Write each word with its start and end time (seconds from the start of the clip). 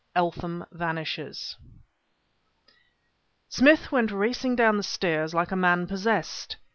ELTHAM 0.15 0.65
VANISHES 0.71 1.57
Smith 3.49 3.91
went 3.91 4.09
racing 4.11 4.55
down 4.55 4.77
the 4.77 4.81
stairs 4.81 5.35
like 5.35 5.51
a 5.51 5.55
man 5.55 5.85
possessed. 5.85 6.57